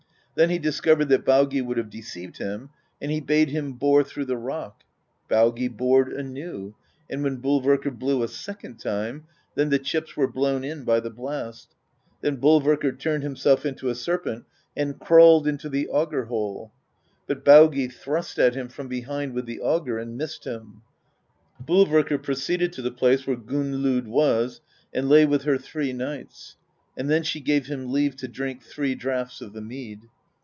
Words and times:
Then 0.33 0.49
he 0.49 0.59
discov 0.59 0.95
ered 1.03 1.09
that 1.09 1.25
Baugi 1.25 1.61
would 1.61 1.75
have 1.77 1.89
deceived 1.89 2.37
him, 2.37 2.69
and 3.01 3.11
he 3.11 3.19
bade 3.19 3.49
him 3.49 3.73
bore 3.73 4.01
through 4.01 4.25
the 4.25 4.37
rock. 4.37 4.85
Baugi 5.29 5.67
bored 5.67 6.11
anew; 6.11 6.73
and 7.09 7.21
when 7.21 7.35
Bol 7.35 7.61
verkr 7.61 7.99
blew 7.99 8.23
a 8.23 8.29
second 8.29 8.77
time, 8.77 9.25
then 9.55 9.69
the 9.69 9.77
chips 9.77 10.15
were 10.15 10.31
blown 10.31 10.63
in 10.63 10.85
by 10.85 11.01
the 11.01 11.09
blast. 11.09 11.75
Then 12.21 12.37
Bolverkr 12.37 12.97
turned 12.97 13.23
himself 13.23 13.65
into 13.65 13.89
a 13.89 13.93
serpent 13.93 14.45
and 14.75 14.97
crawled 14.97 15.49
into 15.49 15.67
the 15.67 15.89
auger 15.89 16.25
hole, 16.25 16.71
but 17.27 17.43
Baugi 17.43 17.89
thrust 17.91 18.39
at 18.39 18.55
him 18.55 18.69
from 18.69 18.87
behind 18.87 19.33
with 19.33 19.45
the 19.45 19.59
auger 19.59 19.99
and 19.99 20.15
missed 20.17 20.45
him. 20.45 20.81
Bolverkr 21.61 22.23
pro 22.23 22.35
ceeded 22.35 22.71
to 22.71 22.81
the 22.81 22.89
place 22.91 23.27
where 23.27 23.35
Gunnlod 23.35 24.07
was, 24.07 24.61
and 24.93 25.09
lay 25.09 25.25
with 25.25 25.43
her 25.43 25.57
three 25.57 25.91
nights; 25.91 26.55
and 26.97 27.09
then 27.09 27.21
she 27.21 27.41
gave 27.41 27.65
him 27.67 27.91
leave 27.91 28.15
to 28.15 28.29
drink 28.29 28.63
three 28.63 28.95
draughts 28.95 29.41
of 29.41 29.51
the 29.51 29.61
mead. 29.61 30.05